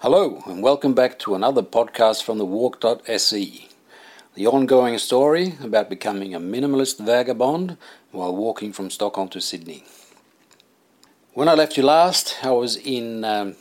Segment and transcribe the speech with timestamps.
[0.00, 3.68] Hello, and welcome back to another podcast from the Walk.se.
[4.36, 7.76] The ongoing story about becoming a minimalist vagabond
[8.12, 9.82] while walking from Stockholm to Sydney.
[11.34, 13.56] When I left you last, I was in um,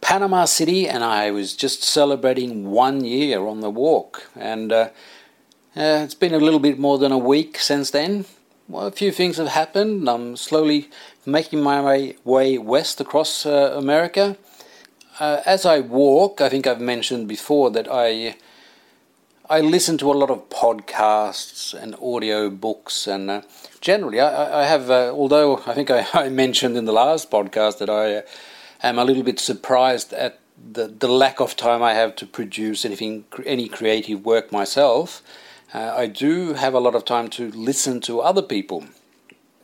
[0.00, 4.30] Panama City and I was just celebrating one year on the walk.
[4.34, 4.88] And uh,
[5.76, 8.24] uh, it's been a little bit more than a week since then.
[8.66, 10.08] Well, a few things have happened.
[10.08, 10.88] I'm slowly
[11.26, 14.38] making my way, west across uh, America.
[15.22, 18.34] Uh, as I walk, I think I've mentioned before that I
[19.48, 23.42] I listen to a lot of podcasts and audio books, and uh,
[23.80, 24.90] generally, I, I have.
[24.90, 28.22] Uh, although I think I, I, mentioned in the last podcast that I uh,
[28.82, 30.40] am a little bit surprised at
[30.72, 35.22] the the lack of time I have to produce anything, any creative work myself.
[35.72, 38.86] Uh, I do have a lot of time to listen to other people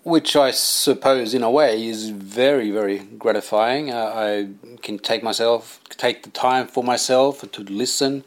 [0.08, 3.92] which I suppose, in a way, is very, very gratifying.
[3.92, 4.48] Uh, I
[4.82, 8.24] can take myself, take the time for myself to listen,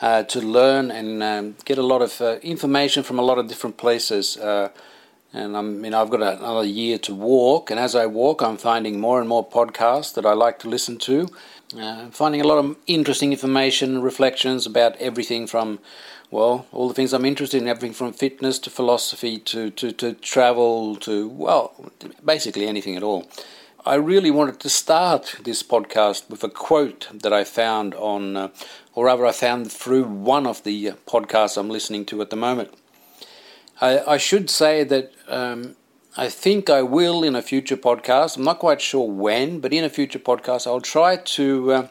[0.00, 3.46] uh, to learn, and um, get a lot of uh, information from a lot of
[3.46, 4.36] different places.
[4.38, 4.70] Uh,
[5.34, 8.98] and i mean, I've got another year to walk, and as I walk, I'm finding
[8.98, 11.28] more and more podcasts that I like to listen to.
[11.78, 15.80] Uh, finding a lot of interesting information, reflections about everything from
[16.30, 20.12] well, all the things I'm interested in, everything from fitness to philosophy to, to, to
[20.14, 21.92] travel to, well,
[22.24, 23.26] basically anything at all.
[23.86, 28.48] I really wanted to start this podcast with a quote that I found on, uh,
[28.94, 32.74] or rather, I found through one of the podcasts I'm listening to at the moment.
[33.80, 35.76] I, I should say that um,
[36.16, 38.36] I think I will in a future podcast.
[38.36, 41.72] I'm not quite sure when, but in a future podcast, I'll try to.
[41.72, 41.88] Uh,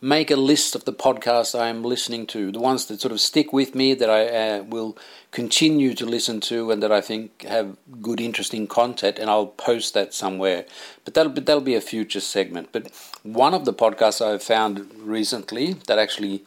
[0.00, 3.52] make a list of the podcasts I'm listening to, the ones that sort of stick
[3.52, 4.96] with me, that I uh, will
[5.32, 9.94] continue to listen to, and that I think have good, interesting content, and I'll post
[9.94, 10.66] that somewhere.
[11.04, 12.68] But that'll be, that'll be a future segment.
[12.70, 12.92] But
[13.22, 16.44] one of the podcasts I've found recently that actually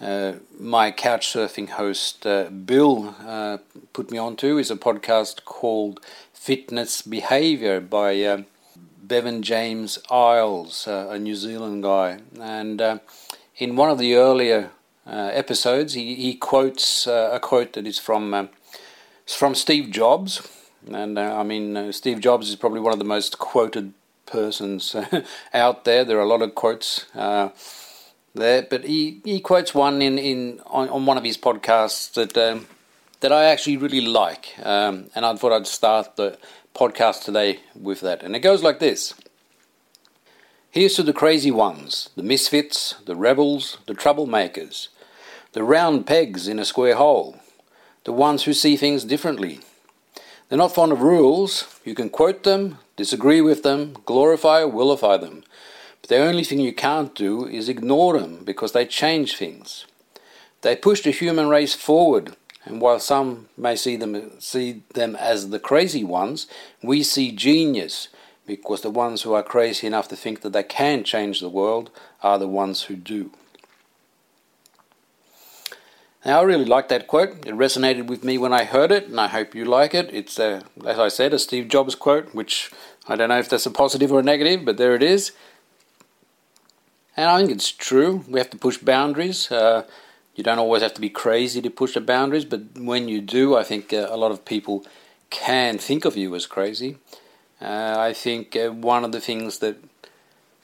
[0.00, 3.58] uh, my couch surfing host uh, Bill uh,
[3.92, 6.00] put me onto is a podcast called
[6.32, 8.42] Fitness Behavior by uh,
[9.06, 12.98] Bevan James Eyles, uh, a New Zealand guy, and uh,
[13.56, 14.70] in one of the earlier
[15.06, 18.46] uh, episodes, he, he quotes uh, a quote that is from uh,
[19.26, 20.48] from Steve Jobs,
[20.90, 23.92] and uh, I mean Steve Jobs is probably one of the most quoted
[24.24, 24.96] persons
[25.54, 26.04] out there.
[26.04, 30.88] There are a lot of quotes there, but he, he quotes one in, in on,
[30.88, 32.66] on one of his podcasts that um,
[33.20, 36.38] that I actually really like, um, and I thought I'd start the
[36.74, 38.22] podcast today with that.
[38.22, 39.14] And it goes like this
[40.70, 44.88] Here's to the crazy ones, the misfits, the rebels, the troublemakers,
[45.52, 47.36] the round pegs in a square hole,
[48.02, 49.60] the ones who see things differently.
[50.48, 51.80] They're not fond of rules.
[51.84, 55.44] You can quote them, disagree with them, glorify or vilify them.
[56.00, 59.86] But the only thing you can't do is ignore them because they change things.
[60.62, 65.50] They push the human race forward and while some may see them see them as
[65.50, 66.46] the crazy ones,
[66.82, 68.08] we see genius
[68.46, 71.90] because the ones who are crazy enough to think that they can change the world
[72.22, 73.30] are the ones who do.
[76.24, 77.46] Now, I really like that quote.
[77.46, 80.08] It resonated with me when I heard it, and I hope you like it.
[80.10, 82.70] It's, uh, as I said, a Steve Jobs quote, which
[83.06, 85.32] I don't know if that's a positive or a negative, but there it is.
[87.14, 88.24] And I think it's true.
[88.26, 89.52] We have to push boundaries.
[89.52, 89.84] Uh,
[90.34, 93.56] you don't always have to be crazy to push the boundaries, but when you do,
[93.56, 94.84] I think uh, a lot of people
[95.30, 96.96] can think of you as crazy.
[97.60, 99.76] Uh, I think uh, one of the things that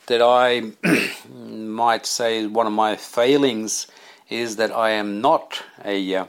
[0.07, 0.73] that I
[1.33, 3.87] might say is one of my failings
[4.29, 6.27] is that I am not a uh,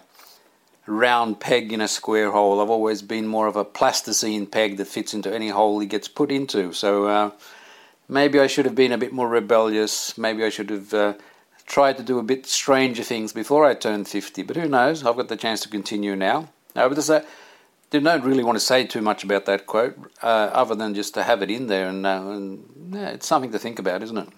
[0.86, 2.62] round peg in a square hole.
[2.62, 6.08] I've always been more of a plasticine peg that fits into any hole he gets
[6.08, 6.74] put into.
[6.74, 7.34] So
[8.08, 10.16] maybe I should have been a bit more rebellious.
[10.16, 11.18] Maybe I should have
[11.66, 15.06] tried to do a bit stranger things before I turned 50, but who knows?
[15.06, 16.50] I've got the chance to continue now.
[16.76, 17.24] No, but I
[17.92, 21.24] don't really want to say too much about that quote, uh, other than just to
[21.24, 24.30] have it in there, and, uh, and yeah, it's something to think about, isn't it?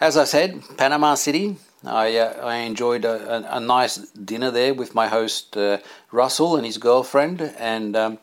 [0.00, 1.56] As I said, Panama City.
[1.84, 5.78] I uh, I enjoyed a, a, a, nice dinner there with my host uh,
[6.10, 8.18] Russell and his girlfriend, and um,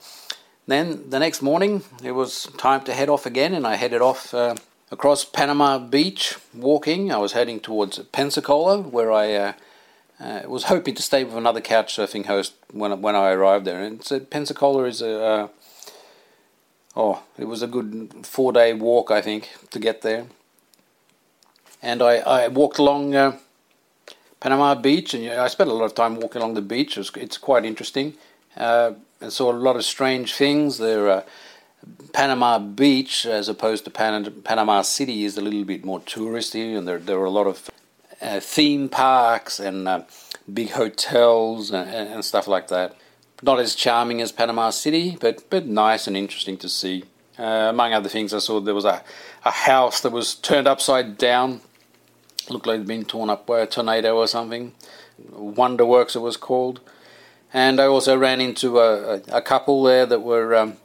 [0.67, 4.33] Then the next morning, it was time to head off again, and I headed off
[4.33, 4.55] uh,
[4.95, 7.11] across Panama Beach walking.
[7.11, 9.53] I was heading towards Pensacola, where I uh,
[10.21, 13.83] uh, was hoping to stay with another couch surfing host when when I arrived there.
[13.83, 15.47] And said Pensacola is a uh,
[16.95, 17.89] oh, it was a good
[18.23, 20.27] four day walk, I think, to get there.
[21.81, 23.37] And I, I walked along uh,
[24.39, 26.97] Panama Beach, and I spent a lot of time walking along the beach.
[26.97, 28.13] It's, quite interesting.
[28.55, 30.77] Uh, and saw a lot of strange things.
[30.77, 31.23] There, uh,
[32.13, 36.87] Panama Beach, as opposed to Pan- Panama City, is a little bit more touristy, and
[36.87, 37.69] there there are a lot of
[38.21, 40.03] uh, theme parks and uh,
[40.51, 42.95] big hotels and, and, stuff like that.
[43.43, 47.03] Not as charming as Panama City, but but nice and interesting to see.
[47.37, 49.03] Uh, among other things, I saw there was a
[49.43, 51.61] a house that was turned upside down.
[52.49, 54.73] Looked like it'd been torn up by a tornado or something.
[55.31, 56.79] Wonderworks it was called.
[57.53, 60.77] And I also ran into a, a, couple there that were um,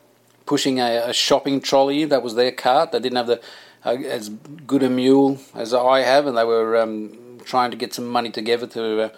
[0.51, 2.05] pushing a, a, shopping trolley.
[2.05, 2.91] That was their cart.
[2.91, 3.41] They didn't have the
[3.85, 4.29] uh, as
[4.73, 8.31] good a mule as I have, and they were um, trying to get some money
[8.31, 9.09] together to uh,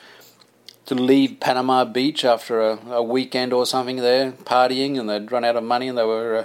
[0.89, 5.43] to leave Panama Beach after a, a, weekend or something there partying, and they'd run
[5.43, 6.45] out of money, and they were uh,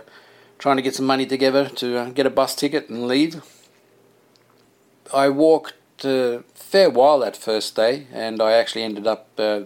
[0.57, 3.41] trying to get some money together to uh, get a bus ticket and leave.
[5.13, 9.63] I walked a fair while that first day, and I actually ended up uh,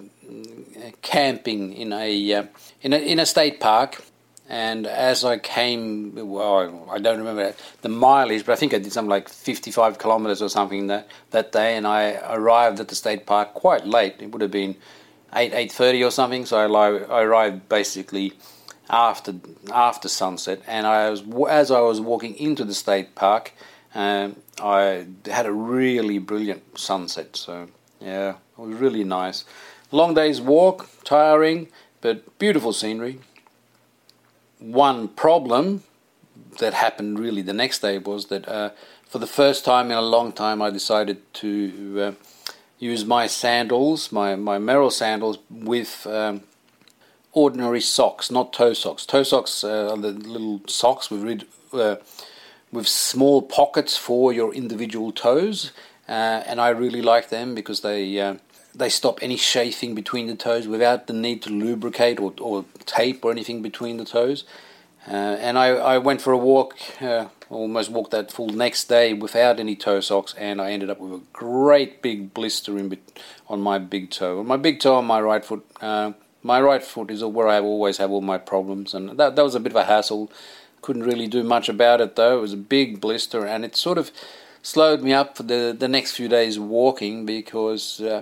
[1.04, 2.46] camping in a uh,
[2.82, 4.02] in a in a state park.
[4.52, 7.54] And as I came, well, I don't remember
[7.84, 11.54] the mileage, but I think I did something like 55 kilometers or something that, that
[11.54, 11.78] day.
[11.78, 14.16] And I arrived at the state park quite late.
[14.20, 14.76] It would have been
[15.34, 16.46] 8 8:30 or something.
[16.46, 18.34] So I, arrived basically
[18.90, 19.36] after
[19.72, 20.62] after sunset.
[20.68, 23.54] And I was as I was walking into the state park,
[23.96, 27.38] um, I had a really brilliant sunset.
[27.38, 27.70] So
[28.02, 29.46] yeah, it was really nice.
[29.92, 31.70] Long day's walk, tiring,
[32.02, 33.22] but beautiful scenery.
[34.62, 35.84] One problem
[36.60, 38.70] that happened really the next day was that uh,
[39.08, 42.12] for the first time in a long time I decided to uh,
[42.78, 46.42] use my sandals, my, my Merrell sandals, with um,
[47.34, 49.04] ordinary socks, not toe socks.
[49.04, 51.44] Toe socks uh, are the little socks with,
[51.74, 51.96] uh,
[52.72, 55.72] with small pockets for your individual toes,
[56.08, 58.36] uh, and I really like them because they uh,
[58.74, 63.24] they stop any chafing between the toes without the need to lubricate or, or tape
[63.26, 64.44] or anything between the toes.
[65.08, 69.14] Uh, and I, I went for a walk, uh, almost walked that full next day
[69.14, 72.96] without any toe socks, and I ended up with a great big blister in
[73.48, 74.44] on my big toe.
[74.44, 76.12] My big toe on my right foot, uh,
[76.44, 79.56] my right foot is where I always have all my problems, and that, that was
[79.56, 80.32] a bit of a hassle.
[80.84, 82.38] Couldn't really do much about it though.
[82.38, 84.12] It was a big blister, and it sort of
[84.62, 88.22] slowed me up for the, the next few days walking because uh,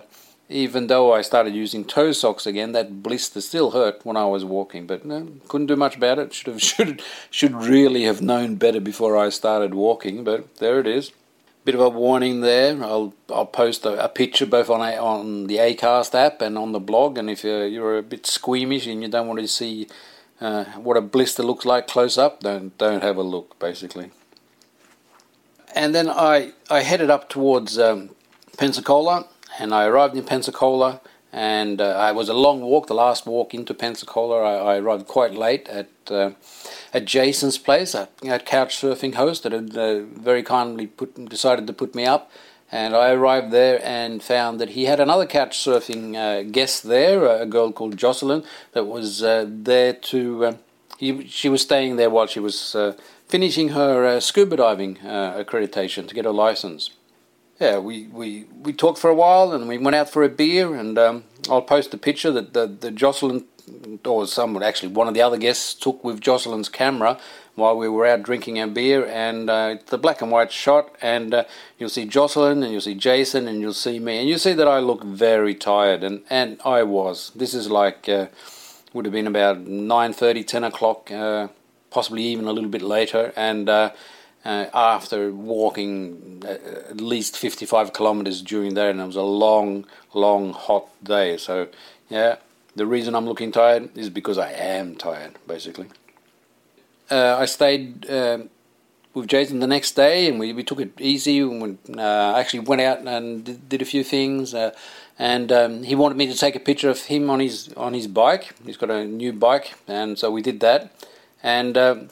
[0.50, 4.44] even though I started using toe socks again, that blister still hurt when I was
[4.44, 4.88] walking.
[4.88, 6.34] But no, couldn't do much about it.
[6.34, 10.24] Should have should should really have known better before I started walking.
[10.24, 11.12] But there it is.
[11.66, 12.84] Bit of a warning there.
[12.84, 16.72] I'll I'll post a, a picture both on a, on the Acast app and on
[16.72, 17.20] the blog.
[17.20, 19.88] And if you're, you're a bit squeamish and you don't want to see
[20.42, 23.60] uh, what a blister looks like close up, don't don't have a look.
[23.60, 24.10] Basically.
[25.76, 28.10] And then I I headed up towards um,
[28.58, 31.02] Pensacola and I arrived in Pensacola,
[31.32, 32.88] and uh, I was a long walk.
[32.88, 36.32] The last walk into Pensacola, I, I arrived quite late at uh,
[36.94, 41.68] at Jason's place, a, a couch surfing host that had uh, very kindly put decided
[41.68, 42.32] to put me up.
[42.72, 47.26] And I arrived there and found that he had another couch surfing uh, guest there,
[47.26, 50.46] a girl called Jocelyn, that was uh, there to.
[50.46, 50.54] Uh,
[51.00, 52.76] he, she was staying there while she was
[53.26, 56.90] finishing her scuba diving accreditation to get her license
[57.60, 60.74] yeah, we, we, we talked for a while and we went out for a beer.
[60.74, 63.46] And um, I'll post a picture that the, the Jocelyn,
[64.06, 67.20] or someone actually, one of the other guests took with Jocelyn's camera
[67.56, 69.06] while we were out drinking our beer.
[69.06, 70.96] And uh, it's the black and white shot.
[71.02, 71.44] And uh,
[71.78, 74.20] you'll see Jocelyn and you'll see Jason and you'll see me.
[74.20, 76.02] And you see that I look very tired.
[76.02, 77.34] And, and I was.
[77.36, 78.28] This is like, uh,
[78.94, 81.50] would have been about 9.30, 10 o'clock, uh,
[81.90, 83.34] possibly even a little bit later.
[83.36, 83.70] And
[84.46, 89.86] uh, after walking uh, at least 55 kilometers during that, and it was a long,
[90.14, 91.38] long, hot day.
[91.38, 91.68] So,
[92.10, 92.38] yeah,
[92.76, 95.88] the reason I'm looking tired is because I am tired, basically.
[97.12, 98.40] Uh, I stayed uh,
[99.14, 101.44] with Jason the next day, and we, we took it easy.
[101.44, 104.54] We uh, actually went out and did, did a few things.
[104.54, 104.72] Uh,
[105.18, 108.08] and um, he wanted me to take a picture of him on his on his
[108.08, 108.54] bike.
[108.66, 110.94] He's got a new bike, and so we did that.
[111.44, 112.10] And um,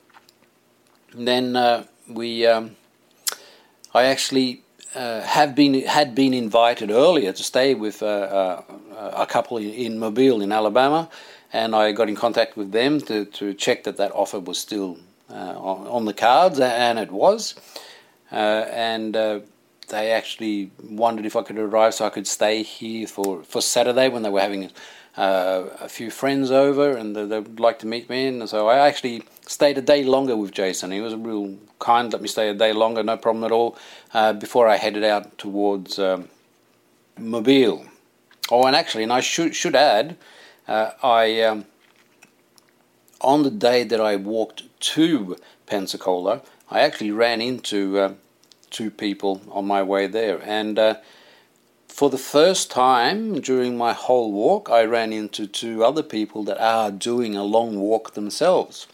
[1.13, 1.55] then
[2.09, 2.75] we um,
[3.93, 4.63] I actually
[4.95, 8.63] uh, have been had been invited earlier to stay with uh, uh,
[9.15, 11.09] a couple in Mobile in Alabama,
[11.53, 14.97] and I got in contact with them to, to check that that offer was still
[15.29, 17.55] uh, on, on, the cards, and it was.
[18.31, 19.13] Uh, and
[19.89, 24.09] they actually wondered if I could arrive so I could stay here for, for Saturday
[24.09, 24.69] when they were having
[25.17, 28.27] uh, a few friends over and they, would like to meet me.
[28.27, 30.91] And so I actually stayed a day longer with Jason.
[30.91, 33.77] He was real kind, let me stay a day longer, no problem at all,
[34.13, 36.29] uh, before I headed out towards um,
[37.17, 37.86] Mobile.
[38.51, 40.15] Oh, and actually, and I should, should add,
[40.67, 41.65] uh, I um,
[43.21, 48.13] on the day that I walked to Pensacola, I actually ran into uh,
[48.69, 50.95] two people on my way there, and uh,
[51.98, 56.62] for the first time during my whole walk, I ran into two other people that
[56.62, 58.86] are doing a long walk themselves.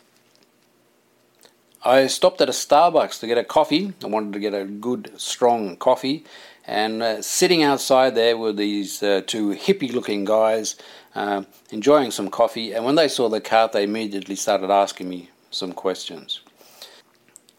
[1.84, 3.92] I stopped at a Starbucks to get a coffee.
[4.02, 6.24] I wanted to get a good, strong coffee.
[6.66, 10.78] And uh, sitting outside there were these uh, two hippie looking guys
[11.14, 12.72] uh, enjoying some coffee.
[12.72, 16.40] And when they saw the cart, they immediately started asking me some questions.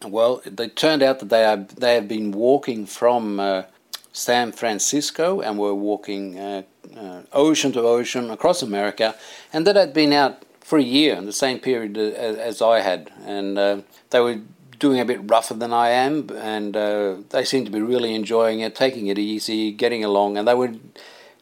[0.02, 3.64] Well, it turned out that they, are, they have been walking from uh,
[4.14, 6.62] San Francisco and were walking uh,
[6.96, 9.14] uh, ocean to ocean across America,
[9.52, 12.80] and that had been out for a year in the same period as, as I
[12.80, 13.10] had.
[13.26, 13.58] And
[14.08, 14.40] they were
[14.78, 18.60] doing a bit rougher than I am, and uh, they seemed to be really enjoying
[18.60, 20.80] it, taking it easy, getting along, and they would.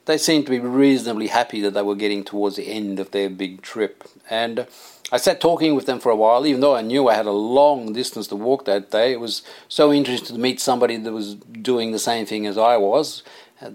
[0.05, 3.31] They seemed to be reasonably happy that they were getting towards the end of their
[3.31, 4.05] big trip.
[4.29, 4.67] And
[5.13, 7.33] I sat talking with them for a while, even though I knew I had a
[7.33, 9.13] long distance to walk that day.
[9.13, 12.77] It was so interesting to meet somebody that was doing the same thing as I
[12.79, 13.23] was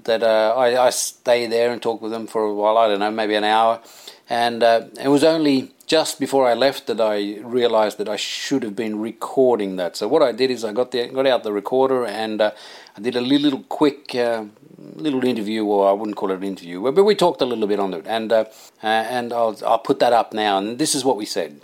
[0.04, 2.78] that uh, I, I stayed there and talked with them for a while.
[2.78, 3.82] I don't know, maybe an hour.
[4.30, 8.64] And uh, it was only just before I left that I realized that I should
[8.64, 9.96] have been recording that.
[9.96, 12.52] So what I did is I got the got out the recorder and uh,
[12.98, 14.46] I did a little quick uh,
[14.78, 17.80] little interview, or I wouldn't call it an interview, but we talked a little bit
[17.80, 18.46] on it, and uh,
[18.84, 20.58] uh, and I'll I'll put that up now.
[20.58, 21.62] And this is what we said.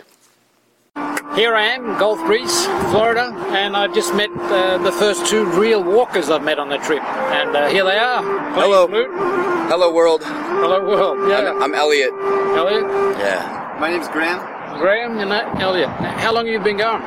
[1.34, 5.44] Here I am, in Gulf Breeze, Florida, and I've just met uh, the first two
[5.58, 8.22] real walkers I've met on the trip, and uh, here they are.
[8.52, 10.22] Hello, hello world.
[10.22, 11.28] Hello world.
[11.28, 12.12] Yeah, I'm, I'm Elliot.
[12.12, 12.84] Elliot.
[13.18, 13.76] Yeah.
[13.80, 14.38] My name's Graham.
[14.78, 15.88] Graham and Elliot.
[15.88, 17.02] How long have you been gone?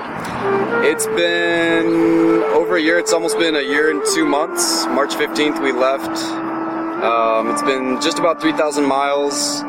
[0.83, 2.99] It's been over a year.
[2.99, 4.85] It's almost been a year and two months.
[4.87, 6.11] March 15th, we left.
[7.01, 9.63] Um, it's been just about 3,000 miles.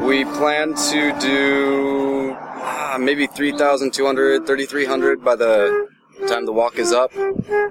[0.00, 5.88] We plan to do uh, maybe 3,200, 3,300 by the
[6.28, 7.12] time the walk is up,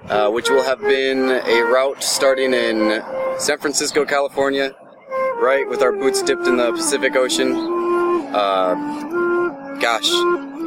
[0.10, 3.02] uh, which will have been a route starting in
[3.38, 4.76] San Francisco, California,
[5.42, 7.54] right, with our boots dipped in the Pacific Ocean
[8.36, 8.76] uh,
[9.80, 10.10] gosh,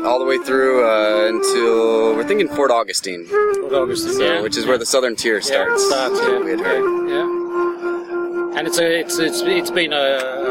[0.05, 3.27] all the way through uh, until we're thinking Fort Augustine.
[3.27, 4.41] Fort Augustine, so, yeah.
[4.41, 5.83] Which is where the southern tier starts.
[5.91, 6.39] Yeah, starts yeah.
[6.39, 7.09] We had heard.
[7.09, 8.59] Yeah.
[8.59, 10.48] And it's a, it's it's it's been a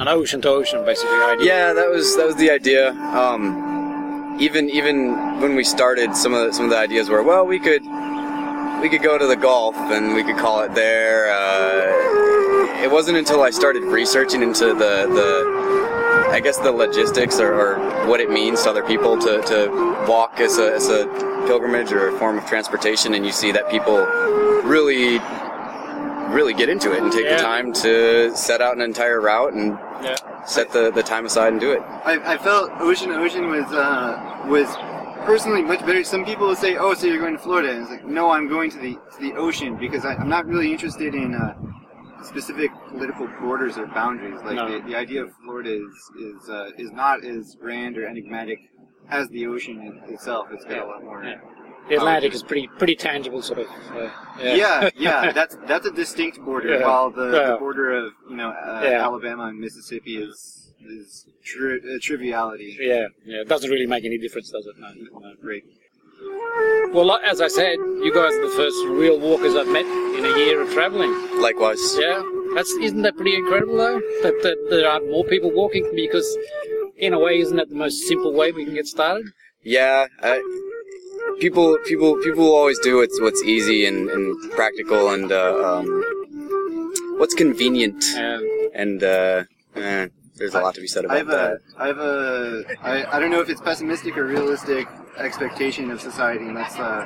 [0.00, 1.46] an ocean to ocean basically idea.
[1.46, 2.92] Yeah, that was that was the idea.
[2.92, 7.46] Um, even even when we started, some of the, some of the ideas were well,
[7.46, 7.82] we could
[8.80, 11.30] we could go to the Gulf and we could call it there.
[11.30, 17.52] Uh, it wasn't until I started researching into the the I guess the logistics or,
[17.52, 19.68] or, what it means to other people to, to
[20.08, 21.06] walk as a, as a
[21.46, 23.98] pilgrimage or a form of transportation, and you see that people
[24.62, 25.18] really,
[26.32, 27.36] really get into it and take yeah.
[27.36, 30.44] the time to set out an entire route and yeah.
[30.44, 31.80] set the, the time aside and do it.
[31.80, 34.68] I, I felt Ocean to Ocean was uh, was
[35.26, 36.02] personally much better.
[36.04, 38.48] Some people will say, "Oh, so you're going to Florida?" And it's like, "No, I'm
[38.48, 41.54] going to the to the ocean because I, am not really interested in." Uh,
[42.22, 44.40] specific political borders or boundaries.
[44.44, 44.70] Like no.
[44.70, 48.58] the, the, idea of Florida is is uh, is not as grand or enigmatic
[49.08, 50.48] as the ocean itself.
[50.52, 50.84] It's got yeah.
[50.84, 51.24] a lot more.
[51.90, 51.96] Yeah.
[51.96, 53.66] The Atlantic is pretty pretty tangible, sort of.
[53.66, 54.54] Uh, yeah.
[54.54, 56.78] yeah, yeah, that's that's a distinct border.
[56.78, 56.86] Yeah.
[56.86, 62.78] While the, the, border of you know uh, Alabama and Mississippi is is tri- triviality.
[62.80, 64.78] Yeah, yeah, it doesn't really make any difference, does it?
[64.78, 65.34] No, no.
[65.40, 65.64] Great.
[66.92, 70.38] Well, as I said, you guys are the first real walkers I've met in a
[70.38, 71.12] year of travelling.
[71.40, 71.80] Likewise.
[71.98, 72.22] Yeah,
[72.54, 74.00] that's isn't that pretty incredible though?
[74.22, 76.36] That, that there aren't more people walking because,
[76.98, 79.26] in a way, isn't that the most simple way we can get started?
[79.62, 80.40] Yeah, I,
[81.40, 85.86] people, people, people always do what's what's easy and, and practical and uh, um,
[87.18, 88.04] what's convenient.
[88.14, 88.40] Yeah.
[88.74, 89.44] And uh,
[89.76, 91.60] eh, there's a lot to be said about that.
[91.78, 92.02] I have that.
[92.02, 93.10] A, I have a.
[93.12, 97.04] I, I don't know if it's pessimistic or realistic expectation of society, and that's uh,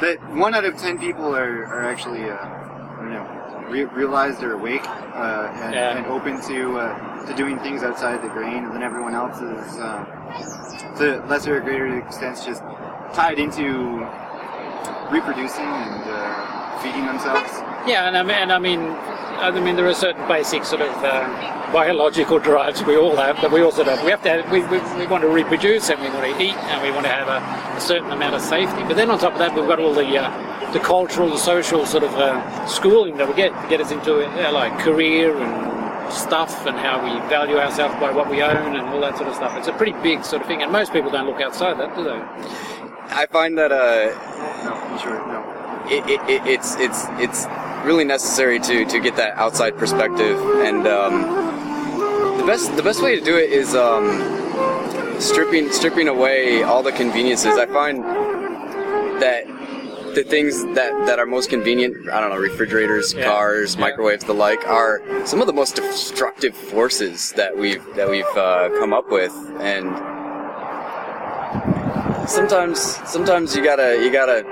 [0.00, 4.52] that one out of ten people are, are actually, uh, you know, re- realized or
[4.52, 5.96] awake uh, and, yeah.
[5.96, 9.78] and, open to uh, to doing things outside the grain, and then everyone else is,
[9.78, 12.62] uh, to lesser or greater extents, just
[13.12, 14.06] tied into
[15.10, 17.50] reproducing and uh, feeding themselves.
[17.86, 18.80] Yeah, and I mean, I mean,
[19.38, 23.52] I mean, there are certain basic sort of uh, biological drives we all have, but
[23.52, 24.02] we also have.
[24.04, 24.42] We have to.
[24.42, 27.04] Have, we, we, we want to reproduce, and we want to eat, and we want
[27.04, 28.82] to have a, a certain amount of safety.
[28.84, 31.86] But then on top of that, we've got all the uh, the cultural, the social
[31.86, 36.12] sort of uh, schooling that we get to get us into uh, like career and
[36.12, 39.34] stuff and how we value ourselves by what we own and all that sort of
[39.34, 39.56] stuff.
[39.56, 42.04] It's a pretty big sort of thing, and most people don't look outside that, do
[42.04, 42.95] they?
[43.10, 44.10] I find that uh,
[44.64, 45.86] No, sure, no.
[45.88, 47.46] it, it, it, it's it's it's
[47.84, 51.22] really necessary to to get that outside perspective, and um,
[52.38, 54.06] the best the best way to do it is um,
[55.20, 57.56] stripping stripping away all the conveniences.
[57.58, 58.02] I find
[59.22, 59.44] that
[60.14, 63.24] the things that, that are most convenient, I don't know, refrigerators, Yeah.
[63.26, 63.82] cars, Yeah.
[63.82, 68.70] microwaves, the like, are some of the most destructive forces that we've that we've uh,
[68.78, 69.86] come up with, and
[72.28, 74.44] sometimes sometimes you gotta you gotta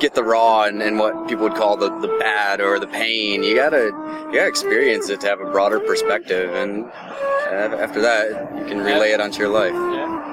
[0.00, 3.42] get the raw and, and what people would call the, the bad or the pain.
[3.42, 8.58] You gotta you gotta experience it to have a broader perspective, and uh, after that,
[8.58, 9.72] you can relay it onto your life.
[9.72, 10.28] Yeah.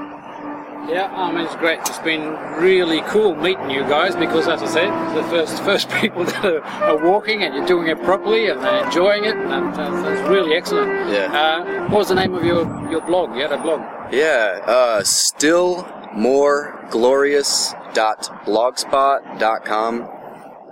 [0.87, 1.79] Yeah, I mean it's great.
[1.79, 2.29] It's been
[2.59, 6.61] really cool meeting you guys because, as I said, the first first people that are,
[6.61, 10.53] are walking and you're doing it properly and they're enjoying it, and that's, that's really
[10.53, 10.91] excellent.
[11.09, 11.33] Yeah.
[11.33, 13.35] Uh, what was the name of your, your blog?
[13.35, 13.81] You had a blog.
[14.13, 20.03] Yeah, uh, still more glorious dot blogspot dot com.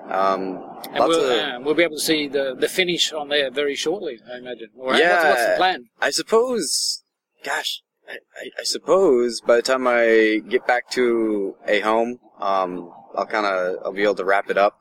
[0.10, 3.50] Um, And we'll, of uh, we'll be able to see the, the finish on there
[3.50, 4.70] very shortly, I imagine.
[4.78, 5.30] Or yeah.
[5.30, 5.86] what's, what's the plan?
[6.02, 7.04] I suppose.
[7.44, 12.92] Gosh, I, I, I suppose by the time I get back to a home, um,
[13.16, 14.78] I'll kind of I'll be able to wrap it up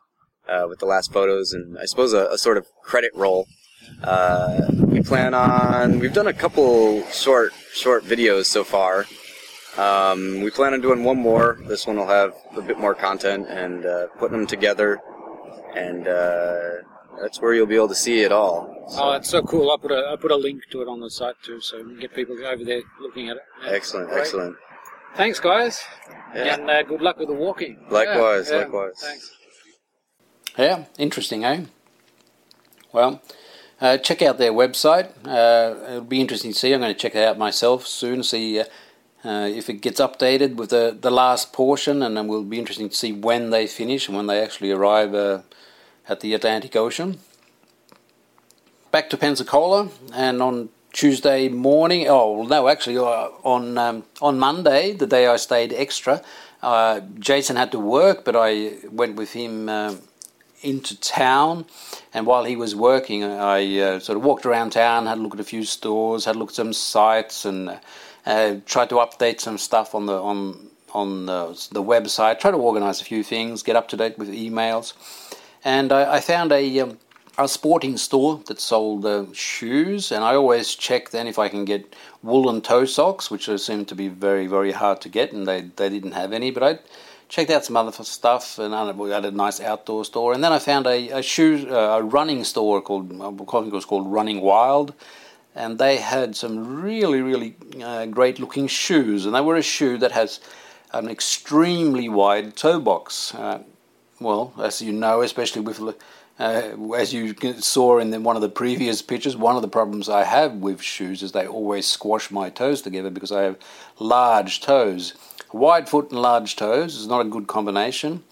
[0.49, 3.47] uh, with the last photos and I suppose a, a sort of credit roll.
[4.03, 9.07] Uh, we plan on we've done a couple short short videos so far.
[9.79, 11.59] Um, we plan on doing one more.
[11.67, 15.01] This one will have a bit more content and uh, putting them together,
[15.75, 16.71] and uh,
[17.21, 18.69] that's where you'll be able to see it all.
[18.99, 19.71] Oh, it's so cool.
[19.71, 21.85] I'll put a I'll put a link to it on the site too, so we
[21.85, 23.43] can get people over there looking at it.
[23.65, 23.71] Yeah.
[23.73, 24.21] Excellent, Great.
[24.21, 24.57] excellent.
[25.15, 25.83] Thanks, guys,
[26.35, 26.55] Yeah.
[26.55, 27.79] and uh, good luck with the walking.
[27.91, 28.63] Likewise, Yeah, yeah.
[28.65, 28.95] likewise.
[28.99, 29.31] Thanks.
[30.59, 31.65] Yeah, interesting, eh?
[32.93, 33.23] Well,
[33.81, 35.11] uh, check out their website.
[35.27, 36.73] Uh, it'll be interesting to see.
[36.75, 38.63] I'm going to check it out myself soon, see
[39.25, 42.89] uh, if it gets updated with the, the last portion, and then we'll be interesting
[42.89, 45.43] to see when they finish and when they actually arrive uh,
[46.09, 47.19] at the Atlantic Ocean.
[48.91, 54.93] Back to Pensacola, and on Tuesday morning, oh no, actually uh, on um, on Monday,
[54.93, 56.23] the day I stayed extra,
[56.63, 59.69] uh, Jason had to work, but I went with him.
[59.69, 59.95] Uh,
[60.63, 61.67] into town,
[62.15, 65.35] and while he was working, I uh, sort of walked around town, had a look
[65.35, 67.81] at a few stores, had a look at some sites, and
[68.27, 72.41] uh, tried to update some stuff on the on on the, the website.
[72.41, 74.95] Try to organise a few things, get up to date with emails,
[75.65, 76.99] and I, I found a um,
[77.39, 81.65] a sporting store that sold uh, shoes, and I always check then if I can
[81.65, 85.63] get woolen toe socks, which seem to be very very hard to get, and they
[85.63, 86.79] they didn't have any, but I
[87.33, 90.35] checked out some other stuff, and we had a nice outdoor store.
[90.35, 93.73] And then I found a, a shoe, uh, a running store called, I think it
[93.73, 94.93] was called Running Wild,
[95.55, 99.27] and they had some really, really uh, great looking shoes.
[99.27, 100.41] And they were a shoe that has
[100.93, 103.35] an extremely wide toe box.
[103.35, 103.63] Uh,
[104.21, 105.81] well, as you know, especially with,
[106.39, 110.09] uh, as you saw in the, one of the previous pictures, one of the problems
[110.09, 113.59] I have with shoes is they always squash my toes together because I have
[113.99, 115.15] large toes.
[115.53, 118.23] Wide foot and large toes is not a good combination.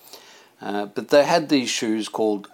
[0.61, 2.49] Uh, but they had these shoes called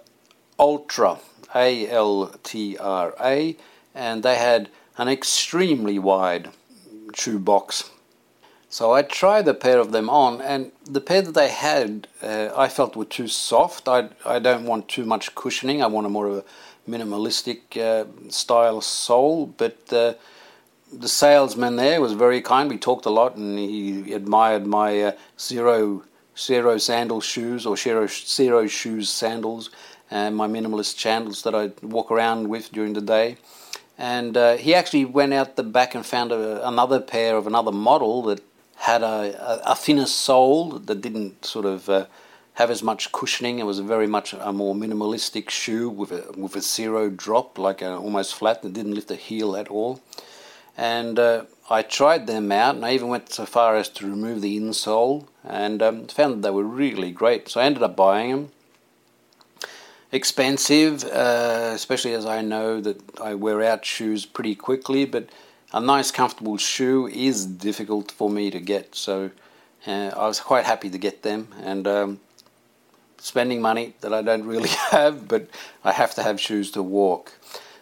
[0.57, 1.19] Altra,
[1.53, 3.57] A L T R A,
[3.97, 6.49] and they had an extremely wide
[7.13, 7.91] shoe box.
[8.69, 12.49] So I tried a pair of them on, and the pair that they had, uh,
[12.55, 13.87] I felt were too soft.
[13.87, 15.81] I, I don't want too much cushioning.
[15.81, 16.43] I want a more of a
[16.89, 20.13] minimalistic uh, style sole, but uh,
[20.91, 22.69] the salesman there was very kind.
[22.69, 26.03] We talked a lot, and he admired my uh, zero
[26.37, 29.71] zero sandal shoes or zero Xero shoes sandals
[30.11, 33.37] and my minimalist sandals that I walk around with during the day.
[33.97, 37.71] And uh, he actually went out the back and found a, another pair of another
[37.71, 38.41] model that
[38.77, 42.05] had a, a, a thinner sole that didn't sort of uh,
[42.55, 43.59] have as much cushioning.
[43.59, 47.81] It was very much a more minimalistic shoe with a with a zero drop, like
[47.81, 48.63] a, almost flat.
[48.63, 50.01] It didn't lift the heel at all
[50.77, 54.41] and uh, I tried them out, and I even went so far as to remove
[54.41, 57.49] the insole, and um, found that they were really great.
[57.49, 58.51] So I ended up buying them.
[60.11, 65.27] Expensive, uh, especially as I know that I wear out shoes pretty quickly, but
[65.73, 68.95] a nice, comfortable shoe is difficult for me to get.
[68.95, 69.31] So
[69.85, 72.19] uh, I was quite happy to get them, and um,
[73.17, 75.49] spending money that I don't really have, but
[75.83, 77.33] I have to have shoes to walk.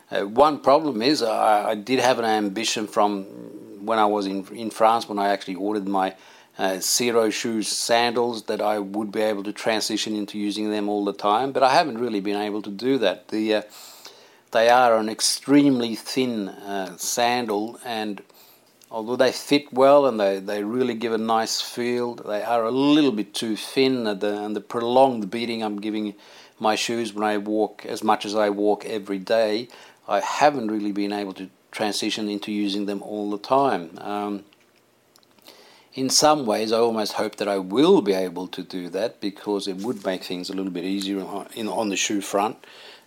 [0.10, 3.24] Uh, one problem is I, I, did have an ambition from
[3.86, 6.16] when I was in in France when I actually ordered my
[6.58, 11.04] uh, Xero shoes sandals that I would be able to transition into using them all
[11.04, 13.28] the time, but I haven't really been able to do that.
[13.28, 13.62] The uh,
[14.52, 18.22] they are an extremely thin uh, sandal, and
[18.90, 22.72] although they fit well and they, they really give a nice feel, they are a
[22.72, 24.08] little bit too thin.
[24.08, 26.14] And the, and the prolonged beating I'm giving
[26.58, 29.68] my shoes when I walk as much as I walk every day,
[30.08, 33.98] I haven't really been able to transition into using them all the time.
[33.98, 34.46] Um,
[35.96, 39.66] in some ways, I almost hope that I will be able to do that because
[39.68, 42.58] it would make things a little bit easier on, in, on the shoe front.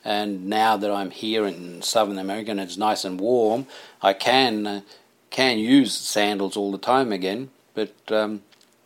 [0.04, 3.66] And now that I'm here in Southern America and it's nice and warm,
[4.00, 4.80] I can uh,
[5.28, 7.50] can use sandals all the time again.
[7.74, 8.42] But um,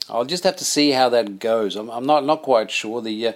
[0.08, 1.76] I'll just have to see how that goes.
[1.76, 3.00] I'm, I'm not not quite sure.
[3.00, 3.32] The uh,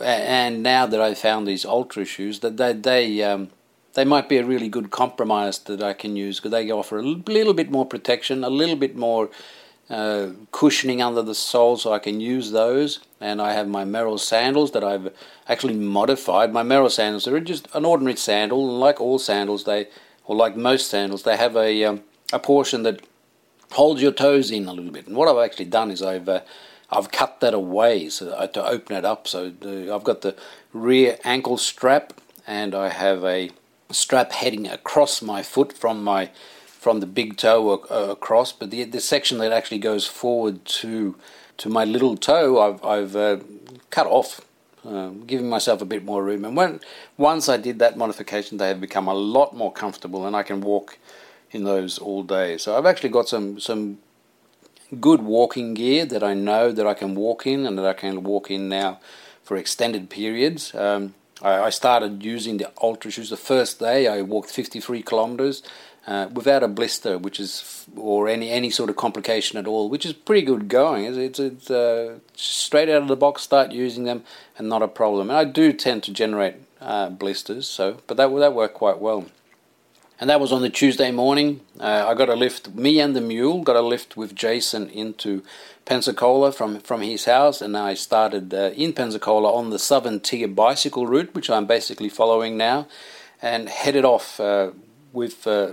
[0.00, 3.50] and now that I've found these Altra shoes, that they they um,
[3.94, 7.02] they might be a really good compromise that I can use because they offer a
[7.02, 9.28] little bit more protection, a little bit more
[9.90, 13.00] uh, cushioning under the sole, so I can use those.
[13.20, 15.12] And I have my Merrell sandals that I've
[15.48, 16.52] actually modified.
[16.52, 19.88] My Merrell sandals are just an ordinary sandal, and like all sandals, they
[20.24, 23.02] or like most sandals, they have a um, a portion that
[23.72, 25.06] holds your toes in a little bit.
[25.06, 26.40] And what I've actually done is I've uh,
[26.90, 29.26] I've cut that away so uh, to open it up.
[29.26, 30.36] So the, I've got the
[30.72, 33.50] rear ankle strap, and I have a
[33.90, 36.30] strap heading across my foot from my
[36.82, 41.14] from the big toe across, but the the section that actually goes forward to
[41.58, 43.36] to my little toe, I've I've uh,
[43.90, 44.40] cut off,
[44.84, 46.44] uh, giving myself a bit more room.
[46.44, 46.80] And when
[47.16, 50.60] once I did that modification, they have become a lot more comfortable, and I can
[50.60, 50.98] walk
[51.52, 52.58] in those all day.
[52.58, 53.98] So I've actually got some some
[55.00, 58.24] good walking gear that I know that I can walk in and that I can
[58.24, 58.98] walk in now
[59.44, 60.74] for extended periods.
[60.74, 64.06] Um, I, I, started using the Altra shoes the first day.
[64.06, 65.62] I walked 53 kilometers
[66.06, 70.06] uh, without a blister, which is or any any sort of complication at all, which
[70.06, 71.04] is pretty good going.
[71.04, 73.42] It's it's, it's uh, straight out of the box.
[73.42, 74.24] Start using them
[74.56, 75.30] and not a problem.
[75.30, 79.26] And I do tend to generate uh, blisters, so but that that worked quite well
[80.22, 81.62] and that was on the Tuesday morning.
[81.80, 85.42] Uh, I got a lift, me and the mule got a lift with Jason into
[85.84, 90.46] Pensacola from, from his house, and I started uh, in Pensacola on the Southern Tier
[90.46, 92.86] bicycle route, which I'm basically following now,
[93.42, 94.70] and headed off uh,
[95.12, 95.72] with uh,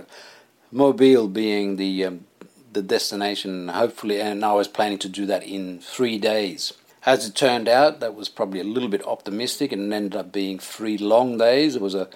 [0.72, 2.24] Mobile being the um,
[2.72, 3.68] the destination.
[3.68, 6.72] Hopefully, and I was planning to do that in three days.
[7.06, 10.58] As it turned out, that was probably a little bit optimistic, and ended up being
[10.58, 11.76] three long days.
[11.76, 12.08] It was a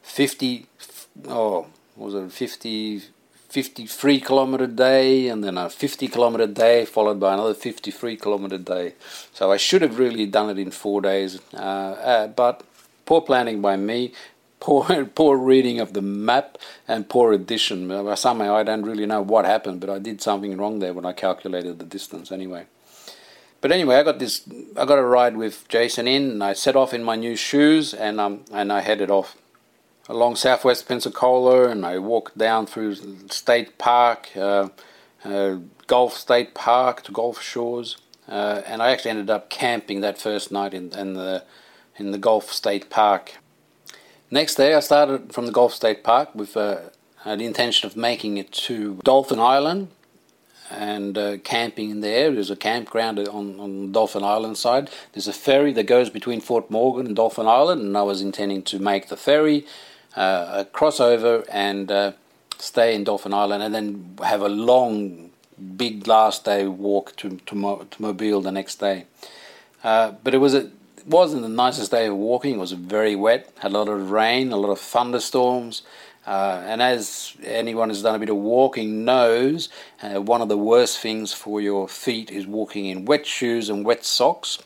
[0.00, 0.66] 50,
[1.28, 1.66] oh,
[2.02, 3.02] was a 50,
[3.48, 8.94] 53 kilometer day and then a 50 kilometer day followed by another 53 kilometer day.
[9.32, 12.64] So I should have really done it in four days, uh, uh, but
[13.06, 14.12] poor planning by me.
[14.62, 17.90] Poor, poor reading of the map and poor addition.
[18.14, 21.12] Somehow I don't really know what happened, but I did something wrong there when I
[21.12, 22.66] calculated the distance anyway.
[23.60, 24.42] But anyway, I got this.
[24.76, 27.92] I got a ride with Jason in, and I set off in my new shoes,
[27.92, 29.36] and um, and I headed off
[30.08, 32.96] along southwest Pensacola, and I walked down through
[33.28, 34.68] State Park, uh,
[35.24, 37.96] uh, Gulf State Park to Gulf Shores,
[38.28, 41.44] uh, and I actually ended up camping that first night in, in the
[41.96, 43.34] in the Gulf State Park.
[44.30, 46.76] Next day, I started from the Gulf State Park with uh,
[47.24, 49.88] the intention of making it to Dauphin Island
[50.70, 52.30] and uh, camping there.
[52.32, 54.90] There's a campground on, on Dauphin Island side.
[55.12, 58.62] There's a ferry that goes between Fort Morgan and Dauphin Island, and I was intending
[58.64, 59.66] to make the ferry
[60.16, 62.12] uh, cross over and uh,
[62.58, 65.30] stay in Dauphin Island, and then have a long,
[65.76, 69.06] big last day walk to to, Mo- to Mobile the next day.
[69.82, 72.54] Uh, but it was a it wasn't the nicest day of walking.
[72.54, 75.82] It was very wet, had a lot of rain, a lot of thunderstorms.
[76.24, 79.68] Uh, and as anyone who's done a bit of walking knows,
[80.00, 83.84] uh, one of the worst things for your feet is walking in wet shoes and
[83.84, 84.60] wet socks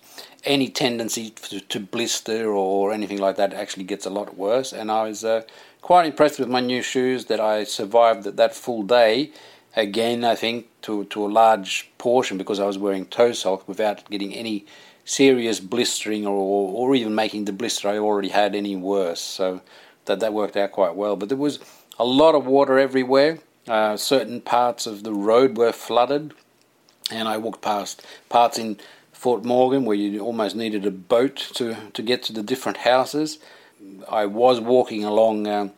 [0.47, 4.73] any tendency to, to, blister or anything like that actually gets a lot worse.
[4.73, 5.43] And I was uh,
[5.83, 9.33] quite impressed with my new shoes that I survived that, that full day.
[9.75, 14.09] Again, I think to, to a large portion because I was wearing toe socks without
[14.09, 14.65] getting any
[15.05, 19.21] serious blistering or, or even making the blister I already had any worse.
[19.21, 19.61] So
[20.07, 21.17] that, that worked out quite well.
[21.17, 21.59] But there was
[21.99, 23.41] a lot of water everywhere.
[23.69, 26.33] Uh, certain parts of the road were flooded,
[27.11, 28.79] and I walked past parts in
[29.27, 33.41] Fort Morgan, where you almost needed a boat to, to get to the different houses.
[34.09, 35.71] I was walking along uh,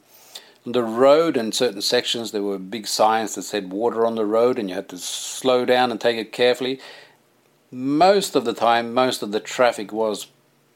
[0.66, 4.58] the road, and certain sections there were big signs that said water on the road,
[4.58, 6.78] and you had to slow down and take it carefully.
[7.70, 10.26] Most of the time, most of the traffic was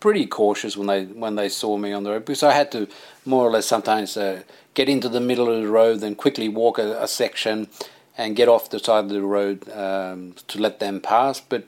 [0.00, 2.88] pretty cautious when they when they saw me on the road because I had to
[3.26, 6.78] more or less sometimes uh, get into the middle of the road, then quickly walk
[6.78, 7.68] a, a section
[8.16, 11.38] and get off the side of the road um, to let them pass.
[11.38, 11.66] But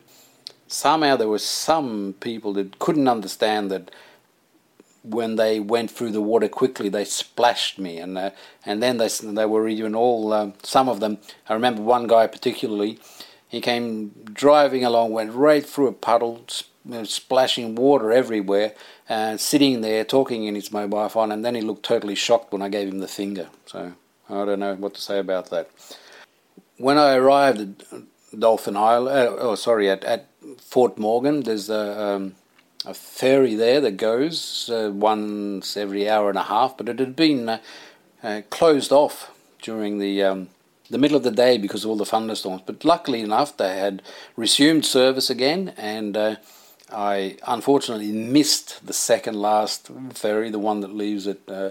[0.74, 3.90] somehow there were some people that couldn't understand that
[5.02, 8.30] when they went through the water quickly, they splashed me, and uh,
[8.64, 11.18] and then they they were even all um, some of them.
[11.48, 12.98] I remember one guy particularly.
[13.48, 16.44] He came driving along, went right through a puddle,
[17.04, 18.74] splashing water everywhere,
[19.08, 22.62] and sitting there talking in his mobile phone, and then he looked totally shocked when
[22.62, 23.48] I gave him the finger.
[23.66, 23.92] So
[24.28, 25.70] I don't know what to say about that.
[26.78, 28.02] When I arrived at
[28.36, 30.26] Dauphin Island, uh, oh sorry, at, at
[30.58, 32.34] Fort Morgan, there's a, um,
[32.84, 37.16] a ferry there that goes uh, once every hour and a half, but it had
[37.16, 37.58] been uh,
[38.22, 39.30] uh closed off
[39.60, 40.48] during the um,
[40.90, 42.62] the middle of the day because of all the thunderstorms.
[42.64, 44.02] But luckily enough, they had
[44.36, 46.36] resumed service again, and uh,
[46.92, 51.70] I unfortunately missed the second last ferry, the one that leaves at uh,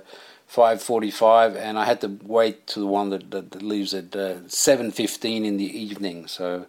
[0.52, 4.42] 5:45, and I had to wait to the one that, that, that leaves at uh,
[4.48, 6.28] 7:15 in the evening.
[6.28, 6.66] So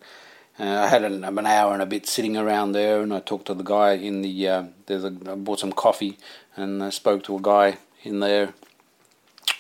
[0.59, 3.47] uh, I had an, an, hour and a bit sitting around there, and I talked
[3.47, 4.49] to the guy in the.
[4.49, 6.17] Uh, there's a, I bought some coffee
[6.57, 8.55] and I spoke to a guy in there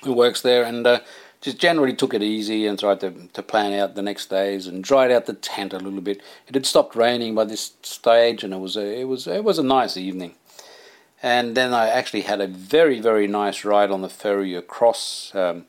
[0.04, 1.00] who works there, and uh,
[1.40, 4.84] just generally took it easy and tried to, to plan out the next days and
[4.84, 6.22] dried out the tent a little bit.
[6.46, 9.58] It had stopped raining by this stage, and it was a, it was it was
[9.58, 10.34] a nice evening.
[11.22, 15.64] And then I actually had a very very nice ride on the ferry across um,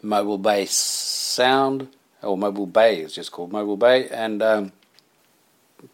[0.00, 1.88] Mobile Bay Sound
[2.24, 4.72] or Mobile Bay, it's just called Mobile Bay, and um,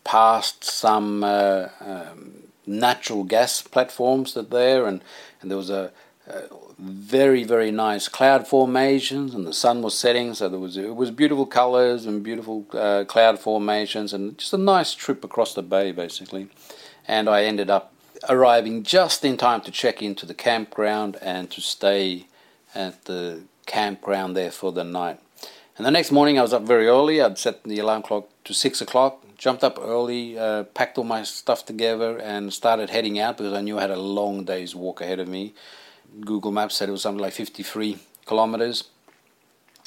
[0.04, 2.32] past some uh, um,
[2.66, 5.02] natural gas platforms that there, and
[5.40, 5.92] and there was a,
[6.26, 6.42] a
[6.80, 10.32] very very nice cloud formations and the sun was setting.
[10.32, 14.58] So there was it was beautiful colors and beautiful uh, cloud formations and just a
[14.58, 16.48] nice trip across the bay basically.
[17.06, 17.92] And I ended up
[18.28, 22.26] arriving just in time to check into the campground and to stay
[22.74, 25.20] at the campground there for the night
[25.76, 28.54] and the next morning I was up very early I'd set the alarm clock to
[28.54, 33.38] six o'clock jumped up early uh, packed all my stuff together and started heading out
[33.38, 35.54] because I knew I had a long day's walk ahead of me
[36.20, 38.84] Google Maps said it was something like 53 kilometers.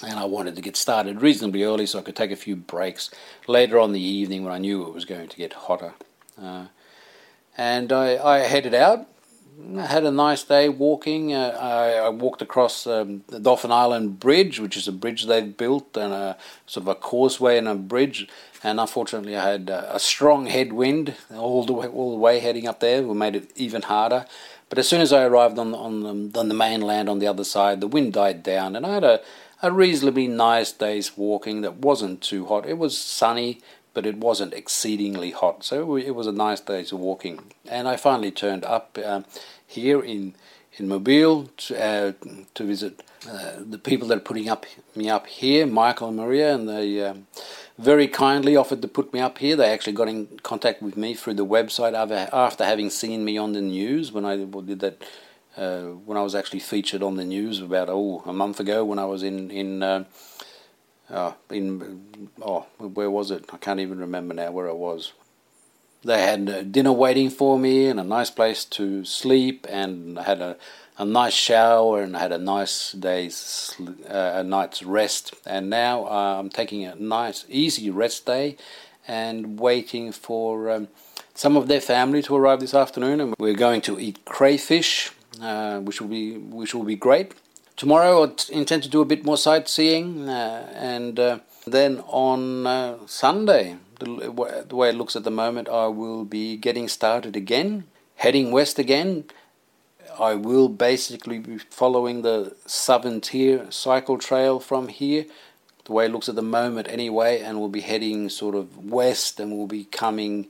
[0.01, 3.09] And I wanted to get started reasonably early so I could take a few breaks
[3.47, 5.93] later on the evening when I knew it was going to get hotter.
[6.41, 6.65] Uh,
[7.57, 9.07] and I, I, headed out.
[9.77, 11.33] I had a nice day walking.
[11.33, 15.55] Uh, I, I, walked across um, the Dauphin Island Bridge, which is a bridge they've
[15.55, 18.27] built, and a sort of a causeway and a bridge.
[18.63, 22.79] And unfortunately, I had a strong headwind all the way, all the way heading up
[22.79, 24.25] there, which made it even harder.
[24.69, 27.43] But as soon as I arrived on on the, on the mainland on the other
[27.43, 29.21] side, the wind died down, and I had a,
[29.61, 32.65] a reasonably nice day's walking that wasn't too hot.
[32.65, 33.61] It was sunny,
[33.93, 37.51] but it wasn't exceedingly hot, so it was a nice day to walking.
[37.69, 39.21] And I finally turned up uh,
[39.65, 40.35] here in
[40.77, 42.11] in Mobile to, uh,
[42.55, 46.55] to visit uh, the people that are putting up me up here, Michael and Maria,
[46.55, 47.27] and they um,
[47.77, 49.55] very kindly offered to put me up here.
[49.55, 53.53] They actually got in contact with me through the website after having seen me on
[53.53, 55.03] the news when I did that.
[55.55, 58.97] Uh, when I was actually featured on the news about oh a month ago when
[58.97, 59.83] I was in in
[61.09, 63.45] uh, in oh where was it?
[63.51, 65.13] I can't even remember now where I was.
[66.03, 70.41] They had dinner waiting for me and a nice place to sleep, and I had
[70.41, 70.57] a
[70.97, 73.75] a nice shower and I had a nice day's
[74.09, 75.33] uh, a night's rest.
[75.45, 78.57] And now uh, I'm taking a nice easy rest day
[79.07, 80.87] and waiting for um,
[81.33, 83.19] some of their family to arrive this afternoon.
[83.21, 85.11] And we're going to eat crayfish,
[85.41, 87.33] uh, which will be which will be great.
[87.75, 92.97] Tomorrow I intend to do a bit more sightseeing, uh, and uh, then on uh,
[93.07, 97.85] Sunday, the, the way it looks at the moment, I will be getting started again,
[98.15, 99.25] heading west again
[100.19, 105.25] I will basically be following the southern tier cycle trail from here,
[105.85, 109.39] the way it looks at the moment anyway, and we'll be heading sort of west
[109.39, 110.47] and we'll be coming,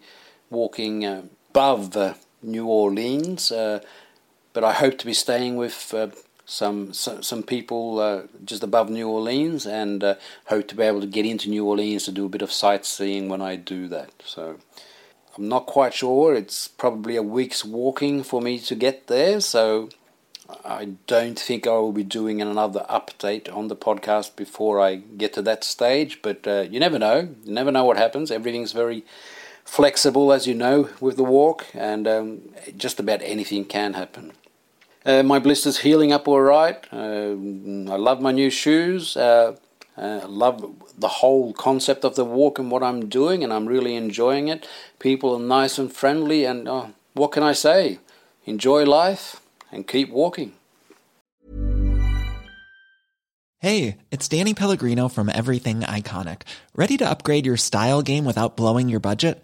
[0.49, 3.51] walking uh, above uh, New Orleans.
[3.51, 3.79] Uh,
[4.51, 5.93] but I hope to be staying with
[6.53, 11.07] some, some, people uh, just above New Orleans and uh, hope to be able to
[11.07, 14.11] get into New Orleans to do a bit of sightseeing when I do that.
[14.25, 14.59] So.
[15.35, 16.35] I'm not quite sure.
[16.35, 19.89] It's probably a week's walking for me to get there, so
[20.63, 25.33] I don't think I will be doing another update on the podcast before I get
[25.33, 26.21] to that stage.
[26.21, 27.29] But uh, you never know.
[27.43, 28.29] You never know what happens.
[28.29, 29.03] Everything's very
[29.65, 32.41] flexible, as you know, with the walk, and um,
[32.77, 34.33] just about anything can happen.
[35.05, 36.85] Uh, my blister's healing up all right.
[36.91, 37.35] Uh,
[37.91, 39.17] I love my new shoes.
[39.17, 39.57] Uh,
[39.97, 40.65] uh, love
[40.97, 44.67] the whole concept of the walk and what I'm doing, and I'm really enjoying it.
[44.99, 47.99] People are nice and friendly, and oh, what can I say?
[48.45, 50.53] Enjoy life and keep walking.
[53.59, 56.41] Hey, it's Danny Pellegrino from Everything Iconic.
[56.75, 59.43] Ready to upgrade your style game without blowing your budget?